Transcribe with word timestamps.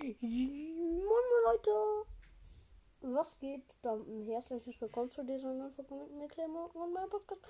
Moin 0.00 0.14
Leute! 1.44 1.70
Was 3.00 3.36
geht? 3.40 3.64
Dann 3.82 4.06
herzliches 4.26 4.80
Willkommen 4.80 5.10
zu 5.10 5.24
dieser 5.24 5.52
neuen 5.52 5.72
Folge 5.72 5.96
mit 5.96 6.12
mir, 6.12 6.28
Clemmer 6.28 6.70
und 6.72 6.92
meinem 6.92 7.10
Podcast. 7.10 7.40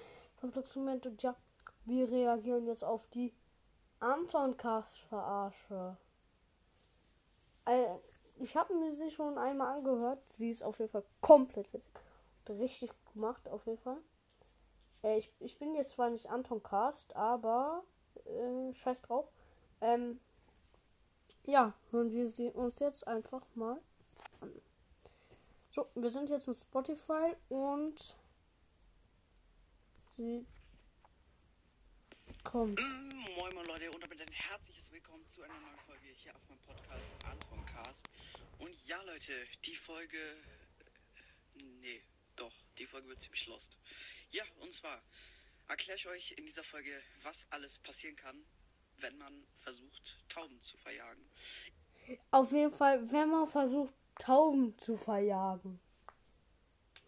Moment 0.75 1.05
und 1.05 1.23
ja, 1.23 1.37
wir 1.85 2.11
reagieren 2.11 2.67
jetzt 2.67 2.85
auf 2.85 3.07
die 3.09 3.35
Anton-Cast-Verarsche. 4.01 5.99
Äh, 7.67 7.97
Ich 8.37 8.57
habe 8.57 8.75
mir 8.75 8.93
sie 8.93 9.11
schon 9.11 9.37
einmal 9.37 9.77
angehört. 9.77 10.21
Sie 10.33 10.49
ist 10.49 10.63
auf 10.63 10.79
jeden 10.79 10.91
Fall 10.91 11.05
komplett 11.21 11.71
witzig. 11.75 11.93
Richtig 12.49 12.91
gemacht, 13.13 13.47
auf 13.49 13.67
jeden 13.67 13.83
Fall. 13.83 13.99
Äh, 15.03 15.19
ich, 15.19 15.31
ich 15.41 15.59
bin 15.59 15.75
jetzt 15.75 15.91
zwar 15.91 16.09
nicht 16.09 16.31
Anton 16.31 16.63
Cast, 16.63 17.15
aber 17.15 17.85
äh, 18.25 18.73
scheiß 18.73 19.03
drauf. 19.03 19.31
Ähm, 19.83 20.19
ja, 21.49 21.75
hören 21.91 22.13
wir 22.13 22.29
sie 22.29 22.51
uns 22.51 22.79
jetzt 22.79 23.07
einfach 23.07 23.43
mal 23.55 23.81
an. 24.41 24.53
So, 25.71 25.89
wir 25.95 26.11
sind 26.11 26.29
jetzt 26.29 26.47
in 26.47 26.53
Spotify 26.53 27.35
und 27.49 28.15
sie 30.15 30.45
kommt. 32.45 32.79
Mm, 32.79 33.35
Moin 33.39 33.55
moin 33.55 33.67
Leute 33.67 33.91
und 33.91 34.05
damit 34.05 34.21
ein 34.21 34.31
herzliches 34.31 34.93
Willkommen 34.93 35.27
zu 35.27 35.43
einer 35.43 35.59
neuen 35.59 35.79
Folge 35.87 36.09
hier 36.09 36.37
auf 36.37 36.47
meinem 36.51 36.61
Podcast 36.61 37.07
Anton 37.25 37.65
Cast. 37.65 38.07
Und 38.59 38.87
ja 38.87 39.01
Leute, 39.03 39.33
die 39.65 39.75
Folge... 39.75 40.19
äh, 40.19 41.63
Nee, 41.81 42.03
doch, 42.37 42.53
die 42.77 42.87
Folge 42.87 43.09
wird 43.09 43.23
ziemlich 43.23 43.47
lost. 43.47 43.79
Ja, 44.31 44.45
und 44.61 44.75
zwar 44.75 45.03
erkläre 45.67 45.97
ich 45.97 46.07
euch 46.09 46.33
in 46.33 46.45
dieser 46.45 46.63
Folge, 46.63 47.03
was 47.23 47.47
alles 47.51 47.79
passieren 47.79 48.17
kann, 48.17 48.45
wenn 48.99 49.17
man 49.17 49.47
versucht, 49.57 50.19
Tauben 50.39 50.63
zu 50.63 50.77
verjagen. 50.79 51.29
Auf 52.31 52.53
jeden 52.53 52.73
Fall, 52.73 53.11
wenn 53.11 53.29
man 53.31 53.49
versucht, 53.49 53.93
Tauben 54.19 54.77
zu 54.79 54.97
verjagen. 54.97 55.81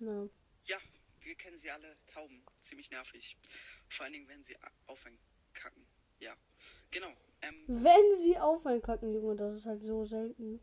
Ja. 0.00 0.28
Ja, 0.64 0.78
wir 1.20 1.34
kennen 1.36 1.56
sie 1.58 1.70
alle, 1.70 1.96
Tauben, 2.12 2.44
ziemlich 2.60 2.90
nervig. 2.90 3.36
Vor 3.88 4.04
allen 4.04 4.12
Dingen, 4.14 4.28
wenn 4.28 4.42
sie 4.42 4.56
a- 4.60 4.70
aufhören 4.86 5.18
kacken. 5.52 5.86
Ja, 6.18 6.34
genau. 6.90 7.12
Ähm, 7.42 7.64
Wenn 7.68 8.14
sie 8.16 8.36
aufhören 8.38 8.82
kacken, 8.82 9.12
Junge, 9.12 9.36
das 9.36 9.54
ist 9.54 9.66
halt 9.66 9.82
so 9.82 10.04
selten. 10.04 10.60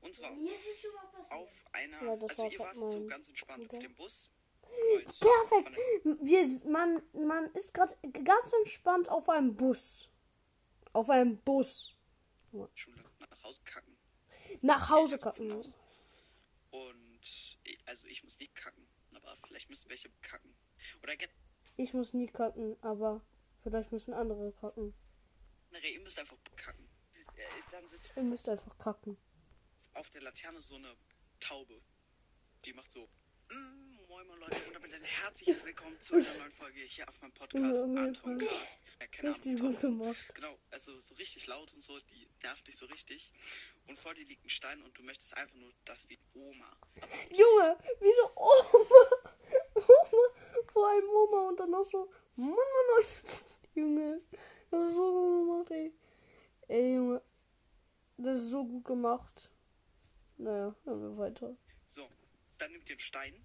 und 0.00 0.14
zwar 0.14 0.32
Mir 0.32 0.50
ist 0.50 0.66
es 0.74 0.80
schon 0.80 0.94
mal 0.94 1.06
passiert. 1.06 1.30
auf 1.30 1.50
einer... 1.72 2.02
Ja, 2.04 2.16
das 2.16 2.30
also 2.30 2.42
war 2.42 2.52
ihr 2.52 2.58
wart 2.58 2.74
so 2.74 3.06
ganz 3.06 3.28
entspannt 3.28 3.68
Bruder. 3.68 3.76
auf 3.76 3.82
dem 3.84 3.94
Bus. 3.94 4.30
Perfekt. 5.20 5.76
Wir, 6.22 6.70
man, 6.70 7.02
man 7.12 7.52
ist 7.54 7.72
gerade 7.74 7.94
ganz 8.24 8.52
entspannt 8.54 9.08
auf 9.08 9.28
einem 9.28 9.54
Bus. 9.54 10.08
Auf 10.92 11.08
einem 11.10 11.38
Bus. 11.38 11.94
Schule 12.74 13.02
nach 13.18 13.42
Hause 13.42 13.62
kacken. 13.64 13.96
Nach 14.60 14.90
Hause 14.90 15.18
kacken. 15.18 15.52
aus. 15.52 15.74
Und 16.70 17.58
also 17.86 18.06
ich 18.06 18.22
muss 18.24 18.38
nicht 18.38 18.54
kacken, 18.54 18.86
aber 19.14 19.36
vielleicht 19.46 19.70
müssen 19.70 19.88
welche 19.88 20.10
kacken. 20.20 20.54
Oder 21.02 21.14
Ich 21.76 21.94
muss 21.94 22.12
nie 22.12 22.26
kacken, 22.26 22.76
aber 22.82 23.24
vielleicht 23.62 23.92
müssen 23.92 24.12
andere 24.12 24.52
kacken. 24.52 24.94
generell, 25.70 25.92
ihr 25.92 26.00
müsst 26.00 26.18
einfach 26.18 26.36
kacken. 26.56 26.88
Dann 27.70 27.88
sitzt 27.88 28.14
Ihr 28.16 28.22
müsst 28.22 28.48
einfach 28.48 28.76
kacken. 28.78 29.16
auf 29.94 30.10
der 30.10 30.22
Laterne 30.22 30.60
so 30.60 30.74
eine 30.76 30.94
Taube. 31.40 31.80
Die 32.64 32.72
macht 32.74 32.90
so. 32.90 33.08
"Mm, 33.50 33.98
Moin 34.22 34.38
moin 34.38 34.50
Leute 34.50 34.66
und 34.68 34.74
damit 34.74 34.94
ein 34.94 35.02
herzliches 35.02 35.64
Willkommen 35.64 36.00
zu 36.00 36.14
einer 36.14 36.34
neuen 36.38 36.52
Folge 36.52 36.78
hier 36.80 37.08
auf 37.08 37.20
meinem 37.20 37.32
Podcast 37.32 37.64
Ja, 37.64 37.70
auf 37.70 37.86
jeden 37.88 37.98
Anton 37.98 38.38
Fall. 38.38 38.48
Cast. 38.48 38.80
Äh, 39.00 39.08
keine 39.08 39.30
Richtig 39.30 39.58
Ahnung, 39.58 39.72
gut 39.72 39.80
gemacht. 39.80 40.34
Genau, 40.34 40.58
also 40.70 41.00
so 41.00 41.14
richtig 41.16 41.46
laut 41.48 41.74
und 41.74 41.82
so, 41.82 41.98
die 41.98 42.28
nervt 42.44 42.64
dich 42.68 42.76
so 42.76 42.86
richtig. 42.86 43.32
Und 43.88 43.98
vor 43.98 44.14
dir 44.14 44.24
liegt 44.24 44.44
ein 44.44 44.48
Stein 44.48 44.80
und 44.82 44.96
du 44.96 45.02
möchtest 45.02 45.36
einfach 45.36 45.56
nur, 45.56 45.72
dass 45.84 46.06
die 46.06 46.20
Oma 46.34 46.70
abhaut. 47.00 47.10
Junge, 47.30 47.76
wieso 47.98 48.30
Oma? 48.36 49.26
Oma 49.74 50.66
vor 50.72 50.88
einem 50.88 51.08
Oma 51.08 51.48
und 51.48 51.58
dann 51.58 51.70
noch 51.70 51.84
so. 51.84 52.08
Mann, 52.36 52.50
Mann, 52.50 52.56
Mann. 52.94 53.04
Junge, 53.74 54.20
das 54.70 54.88
ist 54.88 54.94
so 54.94 55.12
gut 55.12 55.48
gemacht, 55.48 55.70
ey. 55.72 55.92
Ey, 56.68 56.94
Junge. 56.94 57.22
Das 58.18 58.38
ist 58.38 58.50
so 58.50 58.64
gut 58.64 58.84
gemacht. 58.84 59.50
Naja, 60.36 60.76
hören 60.84 61.02
wir 61.02 61.18
weiter. 61.18 61.56
So, 61.88 62.08
dann 62.58 62.70
nimmt 62.70 62.88
ihr 62.88 62.94
einen 62.94 63.00
Stein. 63.00 63.44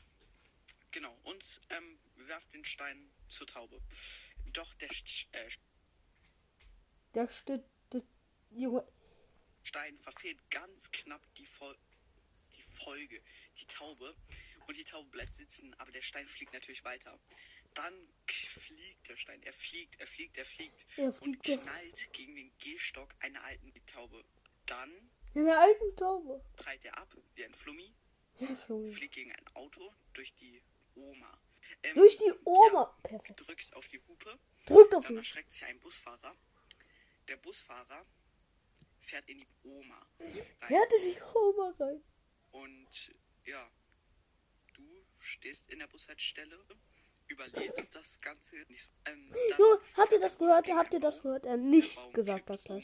Genau, 0.97 1.15
und 1.25 1.61
ähm, 1.69 1.99
werft 2.15 2.51
den 2.55 2.65
Stein 2.65 3.11
zur 3.27 3.45
Taube. 3.45 3.79
Doch 4.53 4.73
der 4.77 4.91
Sch 4.91 5.27
äh, 5.31 5.47
Der 7.13 7.27
steht. 7.29 7.63
Stein 9.61 9.99
verfehlt 9.99 10.39
ganz 10.49 10.89
knapp 10.91 11.21
die, 11.35 11.45
Fol 11.45 11.77
die 12.55 12.63
Folge, 12.63 13.21
die 13.59 13.67
Taube. 13.67 14.15
Und 14.65 14.75
die 14.75 14.83
Taube 14.85 15.07
bleibt 15.11 15.35
sitzen, 15.35 15.75
aber 15.75 15.91
der 15.91 16.01
Stein 16.01 16.27
fliegt 16.27 16.53
natürlich 16.53 16.83
weiter. 16.83 17.19
Dann 17.75 17.93
fliegt 18.25 19.07
der 19.07 19.17
Stein. 19.17 19.43
Er 19.43 19.53
fliegt, 19.53 19.99
er 19.99 20.07
fliegt, 20.07 20.35
er 20.39 20.45
fliegt. 20.45 20.85
Er 20.97 21.09
und 21.09 21.15
fliegt, 21.43 21.47
er- 21.47 21.57
knallt 21.59 22.11
gegen 22.13 22.35
den 22.35 22.57
Gehstock 22.57 23.13
einer 23.19 23.43
alten 23.43 23.71
Taube. 23.85 24.25
Dann 24.65 24.91
In 25.35 25.45
der 25.45 25.59
alten 25.59 25.95
Taube. 25.95 26.43
prallt 26.55 26.83
er 26.85 26.97
ab 26.97 27.15
wie 27.35 27.45
ein 27.45 27.53
Flummi, 27.53 27.93
Ja, 28.39 28.55
Flori. 28.55 28.91
fliegt 28.93 29.13
gegen 29.13 29.31
ein 29.31 29.47
Auto 29.53 29.93
durch 30.13 30.33
die 30.33 30.59
Oma. 30.97 31.39
Ähm, 31.83 31.95
Durch 31.95 32.17
die 32.17 32.31
Oma. 32.43 32.81
Ja, 33.03 33.09
Perfekt. 33.09 33.47
drückt 33.47 33.73
auf 33.75 33.87
die 33.87 33.99
Hupe. 34.07 34.39
Drückt 34.65 34.95
auf 34.95 35.03
Dann 35.03 35.13
die. 35.13 35.17
erschreckt 35.19 35.51
sich 35.51 35.63
ein 35.65 35.79
Busfahrer. 35.79 36.35
Der 37.27 37.37
Busfahrer 37.37 38.05
fährt 39.01 39.27
in 39.29 39.37
die 39.39 39.47
Oma 39.63 40.05
rein. 40.19 40.45
Härte 40.59 40.99
sich 40.99 41.17
Oma 41.35 41.73
rein. 41.79 42.03
Und 42.51 43.11
ja, 43.45 43.69
du 44.73 45.05
stehst 45.19 45.69
in 45.69 45.79
der 45.79 45.87
Bushaltestelle, 45.87 46.57
überlebst 47.27 47.93
das 47.93 48.19
Ganze 48.21 48.55
nicht. 48.69 48.85
so- 48.85 48.91
Ähm, 49.11 49.31
dann 49.31 49.59
Junge, 49.59 49.81
habt 49.95 50.11
ihr 50.13 50.19
fährt 50.19 50.21
das 50.21 50.37
gehört? 50.37 50.69
Habt 50.69 50.93
ihr 50.93 50.99
das 50.99 51.21
gehört? 51.21 51.45
Er 51.45 51.57
nicht 51.57 51.99
gesagt, 52.13 52.49
das 52.49 52.65
um, 52.65 52.81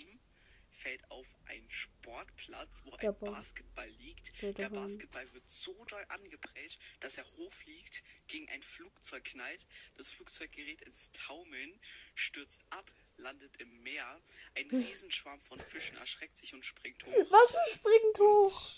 Fällt 0.84 1.10
auf 1.10 1.26
einen 1.46 1.70
Sportplatz, 1.70 2.82
wo 2.84 2.92
ein. 2.96 3.18
Basketball 3.18 3.88
liegt. 3.88 4.34
Der 4.42 4.70
Basketball 4.70 5.32
wird 5.32 5.50
so 5.50 5.74
doll 5.86 6.06
angeprellt, 6.10 6.78
dass 7.00 7.18
er 7.18 7.26
hochfliegt, 7.38 8.04
gegen 8.28 8.50
ein 8.50 8.62
Flugzeug 8.62 9.24
knallt. 9.24 9.66
Das 9.96 10.10
Flugzeug 10.10 10.52
gerät 10.52 10.82
ins 10.82 11.10
Taumeln, 11.14 11.80
stürzt 12.16 12.62
ab, 12.70 12.92
landet 13.16 13.56
im 13.62 13.82
Meer. 13.82 14.22
Ein 14.56 14.70
Riesenschwarm 14.70 15.40
von 15.40 15.58
Fischen 15.58 15.96
erschreckt 15.96 16.36
sich 16.36 16.54
und 16.54 16.66
springt 16.66 17.06
hoch. 17.06 17.32
Was 17.32 17.52
für 17.52 17.80
springt 17.80 18.20
hoch? 18.20 18.76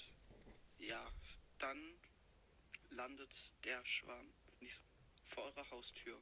Ja, 0.78 1.12
dann 1.58 1.96
landet 2.92 3.56
der 3.64 3.84
Schwarm 3.84 4.32
nicht 4.60 4.76
so 4.76 4.84
vor 5.26 5.46
eurer 5.46 5.70
Haustür. 5.72 6.22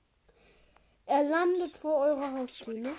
Er 1.06 1.24
landet 1.24 1.76
vor 1.78 1.98
eurer 1.98 2.32
Haustür, 2.32 2.74
ne? 2.74 2.96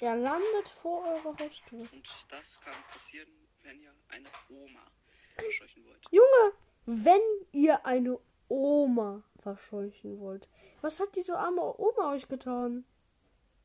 Er 0.00 0.16
landet 0.16 0.68
vor 0.68 1.06
eurer 1.06 1.36
Haustür. 1.40 1.80
Und 1.80 2.26
das 2.28 2.60
kann 2.60 2.74
passieren, 2.90 3.30
wenn 3.62 3.80
ihr 3.80 3.94
eine 4.08 4.28
Oma 4.50 4.86
verscheuchen 5.32 5.84
wollt. 5.84 6.04
Junge, 6.10 6.52
wenn 6.84 7.20
ihr 7.52 7.84
eine 7.86 8.18
Oma 8.48 9.22
verscheuchen 9.38 10.20
wollt. 10.20 10.48
Was 10.82 11.00
hat 11.00 11.16
diese 11.16 11.38
arme 11.38 11.62
Oma 11.78 12.12
euch 12.12 12.28
getan? 12.28 12.84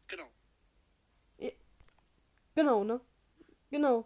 Genau. 0.07 0.27
Genau, 2.55 2.83
ne? 2.83 2.99
Genau. 3.69 4.05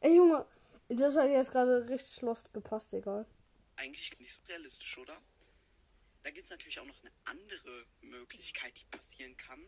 Ey, 0.00 0.16
Junge, 0.16 0.46
das 0.88 1.16
hat 1.16 1.28
jetzt 1.30 1.52
gerade 1.52 1.88
richtig 1.88 2.20
lost 2.22 2.52
gepasst, 2.52 2.92
egal. 2.94 3.26
Eigentlich 3.76 4.18
nicht 4.18 4.34
so 4.34 4.42
realistisch, 4.48 4.98
oder? 4.98 5.16
Da 6.24 6.30
gibt 6.30 6.44
es 6.44 6.50
natürlich 6.50 6.80
auch 6.80 6.86
noch 6.86 7.00
eine 7.02 7.12
andere 7.24 7.86
Möglichkeit, 8.00 8.78
die 8.80 8.86
passieren 8.86 9.36
kann. 9.36 9.62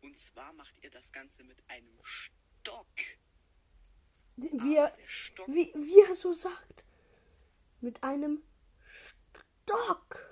Und 0.00 0.16
zwar 0.16 0.52
macht 0.52 0.78
ihr 0.82 0.90
das 0.90 1.10
Ganze 1.10 1.42
mit 1.42 1.58
einem 1.68 1.98
Stock. 2.04 2.86
Wie 4.36 4.76
er, 4.76 4.86
Aber 4.86 4.96
der 4.96 5.08
Stock 5.08 5.48
wie, 5.48 5.72
wie 5.74 6.00
er 6.08 6.14
so 6.14 6.32
sagt. 6.32 6.84
Mit 7.80 8.00
einem 8.04 8.44
Stock. 9.64 10.24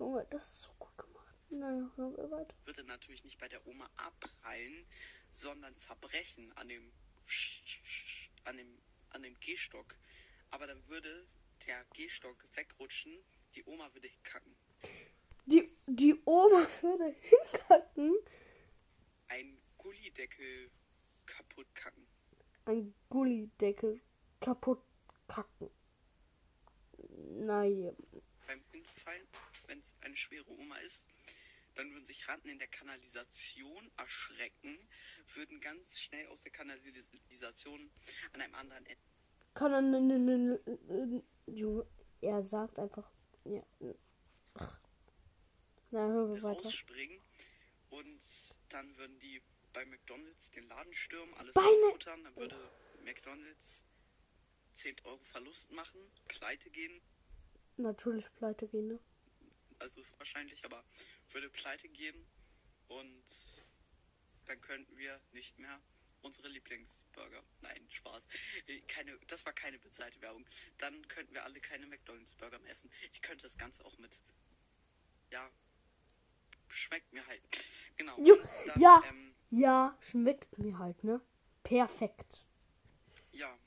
Junge, 0.00 0.26
das 0.30 0.50
ist 0.50 0.62
so 0.62 0.72
gut 0.72 0.98
gemacht. 0.98 1.36
Naja, 1.50 1.88
weiter. 1.96 2.54
würde 2.64 2.82
natürlich 2.82 3.22
nicht 3.22 3.38
bei 3.38 3.48
der 3.48 3.64
Oma 3.64 3.88
abprallen, 3.94 4.88
sondern 5.34 5.76
zerbrechen 5.76 6.52
an 6.56 6.66
dem, 6.66 6.92
an 8.42 8.56
dem, 8.56 8.82
an 9.10 9.22
dem 9.22 9.38
Gehstock. 9.38 9.94
Aber 10.50 10.66
dann 10.66 10.84
würde 10.88 11.28
der 11.64 11.84
Gehstock 11.94 12.44
wegrutschen, 12.56 13.16
die 13.54 13.64
Oma 13.66 13.94
würde 13.94 14.10
kacken. 14.24 14.56
Die, 15.46 15.70
die 15.86 16.14
Oma 16.24 16.66
würde 16.80 17.14
hinkacken. 17.20 18.14
Ein 19.28 19.58
Gullideckel 19.78 20.70
kaputt 21.26 21.72
kacken. 21.74 22.06
Ein 22.64 22.94
Gullideckel 23.08 24.00
kaputt 24.40 24.82
kacken. 25.28 25.70
Nein. 26.98 27.94
Beim 28.46 28.62
Hinfallen, 28.72 29.26
wenn 29.66 29.78
es 29.78 29.94
eine 30.00 30.16
schwere 30.16 30.48
Oma 30.50 30.76
ist, 30.78 31.06
dann 31.74 31.92
würden 31.92 32.06
sich 32.06 32.26
Ratten 32.28 32.48
in 32.48 32.58
der 32.58 32.68
Kanalisation 32.68 33.90
erschrecken, 33.96 34.78
würden 35.34 35.60
ganz 35.60 35.98
schnell 35.98 36.26
aus 36.28 36.42
der 36.42 36.52
Kanalisation 36.52 37.90
an 38.32 38.40
einem 38.40 38.54
anderen 38.54 38.86
Ende 38.86 39.02
Kann 39.54 39.72
er. 39.72 39.82
ne- 39.82 40.00
ne- 40.00 40.60
ne- 40.68 41.22
Junge, 41.46 41.86
er 42.20 42.42
sagt 42.42 42.78
einfach. 42.78 43.10
Na, 45.96 46.08
hören 46.08 46.34
wir 46.34 46.42
weiter. 46.42 46.70
und 47.88 48.20
dann 48.68 48.94
würden 48.98 49.18
die 49.20 49.40
bei 49.72 49.86
McDonalds 49.86 50.50
den 50.50 50.64
Laden 50.68 50.92
stürmen, 50.92 51.32
alles 51.38 51.54
Beine- 51.54 51.90
futtern, 51.92 52.22
dann 52.22 52.36
würde 52.36 52.70
McDonalds 53.02 53.82
10 54.74 54.94
Euro 55.04 55.24
Verlust 55.24 55.70
machen, 55.72 55.98
pleite 56.28 56.68
gehen, 56.68 57.00
Natürlich 57.78 58.26
pleite 58.34 58.68
gehen, 58.68 58.88
ne? 58.88 59.00
also 59.78 59.98
ist 60.02 60.18
wahrscheinlich, 60.18 60.62
aber 60.66 60.84
würde 61.32 61.48
pleite 61.48 61.88
gehen 61.88 62.26
und 62.88 63.24
dann 64.44 64.60
könnten 64.60 64.98
wir 64.98 65.18
nicht 65.32 65.58
mehr 65.58 65.80
unsere 66.20 66.48
Lieblingsburger. 66.48 67.42
Nein, 67.62 67.88
Spaß. 67.90 68.28
Äh, 68.66 68.80
Keine, 68.82 69.18
das 69.28 69.46
war 69.46 69.52
keine 69.54 69.78
bezahlte 69.78 70.20
Werbung. 70.20 70.44
Dann 70.78 71.06
könnten 71.08 71.32
wir 71.34 71.44
alle 71.44 71.58
keine 71.60 71.86
McDonalds 71.86 72.34
Burger 72.34 72.58
mehr 72.58 72.72
essen. 72.72 72.90
Ich 73.12 73.22
könnte 73.22 73.42
das 73.44 73.56
Ganze 73.56 73.82
auch 73.84 73.96
mit 73.98 74.20
ja 75.30 75.50
schmeckt 76.76 77.12
mir 77.12 77.26
halt. 77.26 77.42
Genau. 77.96 78.16
Jo, 78.18 78.36
dann, 78.66 78.80
ja. 78.80 79.02
Ähm, 79.08 79.34
Ja, 79.50 79.96
schmeckt 80.00 80.58
mir 80.58 80.78
halt, 80.78 81.02
ne? 81.04 81.20
Perfekt. 81.62 82.44
ja, 83.32 83.58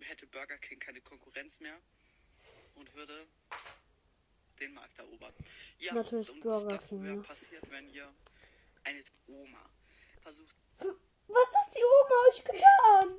hätte 0.00 0.26
Burger 0.26 0.58
King 0.58 0.78
keine 0.80 1.00
Konkurrenz 1.00 1.60
mehr 1.60 1.80
und 2.74 2.92
würde 2.94 3.26
den 4.58 4.74
Markt 4.74 4.98
erobern. 4.98 5.32
Ja, 5.78 5.94
Natürlich 5.94 6.30
und 6.30 6.40
Burger 6.40 6.68
das 6.76 6.90
wäre 6.90 7.02
ne? 7.16 7.22
passiert, 7.22 7.70
wenn 7.70 7.88
ihr 7.90 8.12
eine 8.84 9.04
Oma 9.28 9.70
versucht, 10.20 10.54
Was 10.78 11.54
hat 11.54 11.74
die 11.74 11.84
Oma 11.84 12.14
euch 12.28 12.44
getan? 12.44 13.18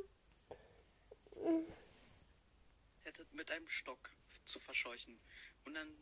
hättet 3.04 3.34
mit 3.34 3.50
einem 3.52 3.68
Stock 3.68 4.12
zu 4.44 4.60
verscheuchen. 4.60 5.20
Und 5.66 5.74
dann 5.74 5.96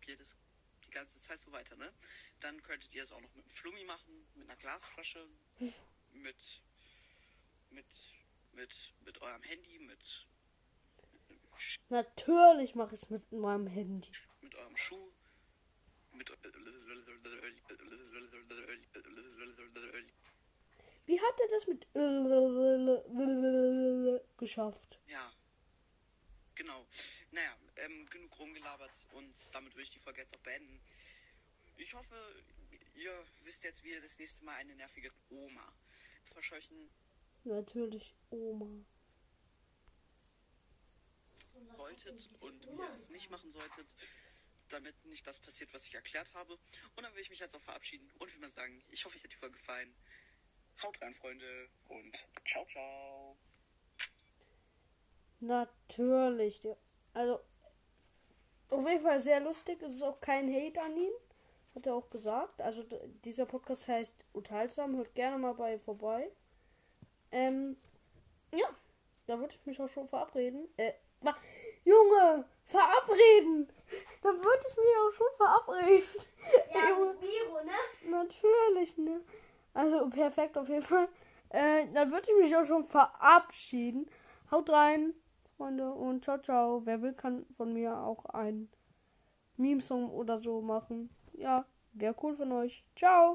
geht 0.00 0.20
es 0.20 0.30
die 0.30 0.43
ganze 0.94 1.20
Zeit 1.20 1.40
so 1.40 1.52
weiter, 1.52 1.76
ne? 1.76 1.92
Dann 2.40 2.62
könntet 2.62 2.94
ihr 2.94 3.02
es 3.02 3.12
auch 3.12 3.20
noch 3.20 3.34
mit 3.34 3.44
einem 3.44 3.54
Flummi 3.54 3.84
machen, 3.84 4.26
mit 4.34 4.48
einer 4.48 4.56
Glasflasche, 4.56 5.28
mit, 6.12 6.62
mit, 7.70 7.86
mit, 8.52 8.94
mit 9.04 9.20
eurem 9.20 9.42
Handy, 9.42 9.78
mit, 9.80 10.26
Natürlich 11.88 12.74
mache 12.74 12.94
ich 12.94 13.02
es 13.02 13.10
mit 13.10 13.32
meinem 13.32 13.66
Handy. 13.66 14.10
mit 14.40 14.54
eurem 14.54 14.76
Schuh, 14.76 15.12
mit 16.12 16.30
Wie 21.06 21.20
hat 21.20 21.38
er 21.40 21.48
das 21.48 21.66
mit 21.66 21.86
geschafft? 24.38 25.00
Ja. 25.06 25.32
Genau. 26.54 26.86
Naja, 27.30 27.56
ähm, 27.76 28.06
genug 28.10 28.38
rumgelabert 28.38 28.92
und 29.12 29.34
damit 29.52 29.72
würde 29.74 29.82
ich 29.82 29.90
die 29.90 29.98
Folge 29.98 30.20
jetzt 30.20 30.34
auch 30.36 30.40
beenden. 30.40 30.80
Ich 31.76 31.92
hoffe, 31.94 32.14
ihr 32.94 33.24
wisst 33.42 33.64
jetzt, 33.64 33.82
wie 33.84 33.90
ihr 33.90 34.00
das 34.00 34.18
nächste 34.18 34.44
Mal 34.44 34.54
eine 34.56 34.74
nervige 34.76 35.10
Oma 35.30 35.72
verscheuchen 36.32 36.88
Natürlich 37.44 38.14
Oma. 38.30 38.84
wolltet 41.76 42.28
und 42.40 42.66
wie 42.66 42.70
ihr 42.82 42.90
es 42.90 43.08
nicht 43.10 43.30
machen 43.30 43.50
solltet, 43.50 43.86
damit 44.68 45.04
nicht 45.04 45.26
das 45.26 45.38
passiert, 45.38 45.72
was 45.74 45.86
ich 45.86 45.94
erklärt 45.94 46.32
habe. 46.34 46.54
Und 46.96 47.02
dann 47.02 47.14
will 47.14 47.20
ich 47.22 47.30
mich 47.30 47.38
jetzt 47.40 47.54
auch 47.54 47.60
verabschieden 47.60 48.10
und 48.18 48.32
will 48.32 48.40
mal 48.40 48.50
sagen, 48.50 48.82
ich 48.90 49.04
hoffe, 49.04 49.16
euch 49.16 49.22
hat 49.24 49.32
die 49.32 49.36
Folge 49.36 49.56
gefallen. 49.58 49.94
Haut 50.82 51.00
rein, 51.00 51.14
Freunde, 51.14 51.68
und 51.88 52.26
ciao, 52.46 52.64
ciao. 52.66 53.36
Natürlich. 55.40 56.60
der- 56.60 56.78
Also, 57.12 57.44
auf 58.70 58.88
jeden 58.88 59.02
Fall 59.02 59.20
sehr 59.20 59.40
lustig. 59.40 59.82
Es 59.82 59.94
ist 59.94 60.02
auch 60.02 60.20
kein 60.20 60.52
Hate 60.52 60.80
an 60.80 60.96
ihn. 60.96 61.12
Hat 61.74 61.86
er 61.86 61.94
auch 61.94 62.08
gesagt. 62.10 62.60
Also, 62.60 62.84
dieser 63.24 63.46
Podcast 63.46 63.88
heißt 63.88 64.24
Unterhaltsam. 64.32 64.96
Hört 64.96 65.14
gerne 65.14 65.38
mal 65.38 65.54
bei 65.54 65.78
vorbei. 65.78 66.30
Ähm, 67.32 67.76
ja. 68.52 68.66
Da 69.26 69.38
würde 69.38 69.54
ich 69.54 69.66
mich 69.66 69.80
auch 69.80 69.88
schon 69.88 70.06
verabreden. 70.06 70.68
Äh, 70.76 70.92
Junge, 71.84 72.44
verabreden! 72.64 73.72
Da 74.22 74.28
würde 74.28 74.64
ich 74.68 74.76
mich 74.76 74.96
auch 74.98 75.12
schon 75.12 75.36
verabreden. 75.36 76.08
Ja, 76.74 76.90
Junge. 76.90 77.14
Miro, 77.14 77.64
ne? 77.64 78.10
Natürlich, 78.10 78.98
ne? 78.98 79.22
Also 79.72 80.10
perfekt 80.10 80.58
auf 80.58 80.68
jeden 80.68 80.82
Fall. 80.82 81.08
Äh, 81.48 81.86
dann 81.92 82.10
würde 82.12 82.30
ich 82.30 82.36
mich 82.42 82.56
auch 82.56 82.66
schon 82.66 82.84
verabschieden. 82.84 84.10
Haut 84.50 84.68
rein, 84.70 85.14
Freunde, 85.56 85.92
und 85.92 86.24
ciao, 86.24 86.38
ciao. 86.38 86.82
Wer 86.84 87.02
will, 87.02 87.14
kann 87.14 87.46
von 87.56 87.72
mir 87.72 87.98
auch 87.98 88.24
einen 88.26 88.70
Meme-Song 89.56 90.10
oder 90.10 90.40
so 90.40 90.60
machen. 90.60 91.10
Ja, 91.32 91.64
wäre 91.92 92.14
cool 92.22 92.34
von 92.34 92.52
euch. 92.52 92.84
Ciao. 92.96 93.32